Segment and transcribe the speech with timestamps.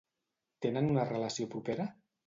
[0.67, 1.91] Tenen una relació propera?